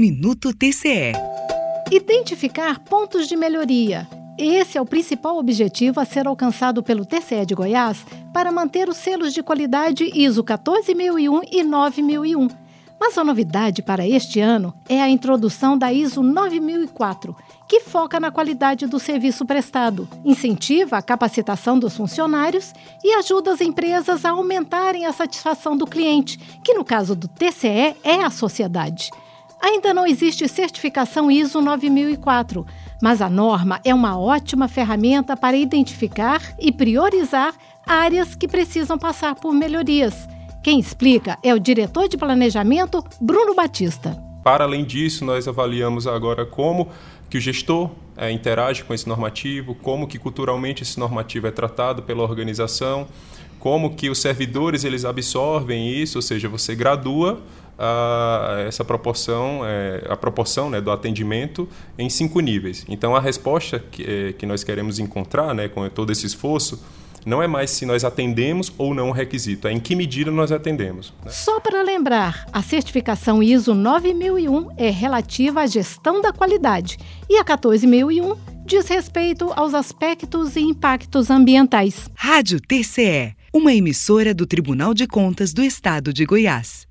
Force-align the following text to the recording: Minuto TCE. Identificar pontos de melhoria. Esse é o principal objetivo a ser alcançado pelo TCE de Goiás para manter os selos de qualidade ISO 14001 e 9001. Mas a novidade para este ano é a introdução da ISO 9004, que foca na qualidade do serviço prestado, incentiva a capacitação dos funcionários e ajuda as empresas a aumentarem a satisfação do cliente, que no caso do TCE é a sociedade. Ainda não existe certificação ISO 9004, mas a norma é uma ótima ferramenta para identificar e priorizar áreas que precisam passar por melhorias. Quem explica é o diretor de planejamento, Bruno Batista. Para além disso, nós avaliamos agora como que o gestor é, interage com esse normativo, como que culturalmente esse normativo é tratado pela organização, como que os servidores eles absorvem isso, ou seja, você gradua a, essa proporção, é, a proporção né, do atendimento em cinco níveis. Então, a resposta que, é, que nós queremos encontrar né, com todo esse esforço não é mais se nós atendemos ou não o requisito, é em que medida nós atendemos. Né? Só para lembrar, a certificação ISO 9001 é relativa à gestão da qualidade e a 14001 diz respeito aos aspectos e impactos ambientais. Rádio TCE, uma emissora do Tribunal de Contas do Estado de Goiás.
Minuto 0.00 0.54
TCE. 0.54 1.12
Identificar 1.92 2.78
pontos 2.78 3.28
de 3.28 3.36
melhoria. 3.36 4.08
Esse 4.38 4.78
é 4.78 4.80
o 4.80 4.86
principal 4.86 5.36
objetivo 5.36 6.00
a 6.00 6.06
ser 6.06 6.26
alcançado 6.26 6.82
pelo 6.82 7.04
TCE 7.04 7.44
de 7.44 7.54
Goiás 7.54 8.06
para 8.32 8.50
manter 8.50 8.88
os 8.88 8.96
selos 8.96 9.34
de 9.34 9.42
qualidade 9.42 10.10
ISO 10.14 10.42
14001 10.42 11.42
e 11.52 11.62
9001. 11.62 12.48
Mas 12.98 13.18
a 13.18 13.22
novidade 13.22 13.82
para 13.82 14.08
este 14.08 14.40
ano 14.40 14.72
é 14.88 15.02
a 15.02 15.10
introdução 15.10 15.76
da 15.76 15.92
ISO 15.92 16.22
9004, 16.22 17.36
que 17.68 17.80
foca 17.80 18.18
na 18.18 18.30
qualidade 18.30 18.86
do 18.86 18.98
serviço 18.98 19.44
prestado, 19.44 20.08
incentiva 20.24 20.96
a 20.96 21.02
capacitação 21.02 21.78
dos 21.78 21.94
funcionários 21.94 22.72
e 23.04 23.12
ajuda 23.16 23.52
as 23.52 23.60
empresas 23.60 24.24
a 24.24 24.30
aumentarem 24.30 25.04
a 25.04 25.12
satisfação 25.12 25.76
do 25.76 25.86
cliente, 25.86 26.38
que 26.64 26.72
no 26.72 26.86
caso 26.86 27.14
do 27.14 27.28
TCE 27.28 27.96
é 28.02 28.22
a 28.24 28.30
sociedade. 28.30 29.10
Ainda 29.60 29.92
não 29.92 30.06
existe 30.06 30.48
certificação 30.48 31.30
ISO 31.30 31.60
9004, 31.60 32.66
mas 33.02 33.20
a 33.20 33.28
norma 33.28 33.78
é 33.84 33.94
uma 33.94 34.18
ótima 34.18 34.66
ferramenta 34.68 35.36
para 35.36 35.56
identificar 35.56 36.40
e 36.58 36.72
priorizar 36.72 37.54
áreas 37.86 38.34
que 38.34 38.48
precisam 38.48 38.98
passar 38.98 39.34
por 39.34 39.52
melhorias. 39.52 40.26
Quem 40.62 40.80
explica 40.80 41.38
é 41.42 41.54
o 41.54 41.60
diretor 41.60 42.08
de 42.08 42.16
planejamento, 42.16 43.04
Bruno 43.20 43.54
Batista. 43.54 44.18
Para 44.42 44.64
além 44.64 44.84
disso, 44.84 45.24
nós 45.24 45.46
avaliamos 45.46 46.06
agora 46.06 46.46
como 46.46 46.88
que 47.28 47.36
o 47.36 47.40
gestor 47.40 47.90
é, 48.16 48.30
interage 48.30 48.82
com 48.82 48.94
esse 48.94 49.06
normativo, 49.08 49.74
como 49.74 50.06
que 50.06 50.18
culturalmente 50.18 50.82
esse 50.82 50.98
normativo 50.98 51.46
é 51.46 51.50
tratado 51.50 52.02
pela 52.02 52.22
organização, 52.22 53.06
como 53.60 53.94
que 53.94 54.10
os 54.10 54.18
servidores 54.18 54.82
eles 54.84 55.04
absorvem 55.04 55.88
isso, 55.88 56.18
ou 56.18 56.22
seja, 56.22 56.48
você 56.48 56.74
gradua 56.74 57.40
a, 57.78 58.64
essa 58.66 58.84
proporção, 58.84 59.60
é, 59.64 60.04
a 60.08 60.16
proporção 60.16 60.68
né, 60.68 60.80
do 60.80 60.90
atendimento 60.90 61.68
em 61.98 62.10
cinco 62.10 62.40
níveis. 62.40 62.84
Então, 62.88 63.14
a 63.14 63.20
resposta 63.20 63.78
que, 63.78 64.02
é, 64.02 64.32
que 64.32 64.44
nós 64.46 64.64
queremos 64.64 64.98
encontrar 64.98 65.54
né, 65.54 65.68
com 65.68 65.88
todo 65.88 66.10
esse 66.10 66.26
esforço 66.26 66.82
não 67.24 67.42
é 67.42 67.46
mais 67.46 67.70
se 67.70 67.84
nós 67.84 68.02
atendemos 68.02 68.72
ou 68.78 68.94
não 68.94 69.10
o 69.10 69.12
requisito, 69.12 69.68
é 69.68 69.72
em 69.72 69.78
que 69.78 69.94
medida 69.94 70.30
nós 70.30 70.50
atendemos. 70.50 71.12
Né? 71.22 71.30
Só 71.30 71.60
para 71.60 71.82
lembrar, 71.82 72.46
a 72.50 72.62
certificação 72.62 73.42
ISO 73.42 73.74
9001 73.74 74.70
é 74.76 74.90
relativa 74.90 75.60
à 75.60 75.66
gestão 75.66 76.22
da 76.22 76.32
qualidade 76.32 76.96
e 77.28 77.36
a 77.38 77.44
14001 77.44 78.36
diz 78.64 78.88
respeito 78.88 79.52
aos 79.54 79.74
aspectos 79.74 80.56
e 80.56 80.60
impactos 80.60 81.28
ambientais. 81.28 82.08
Rádio 82.14 82.60
TCE, 82.60 83.34
uma 83.52 83.74
emissora 83.74 84.32
do 84.32 84.46
Tribunal 84.46 84.94
de 84.94 85.08
Contas 85.08 85.52
do 85.52 85.62
Estado 85.62 86.12
de 86.12 86.24
Goiás. 86.24 86.89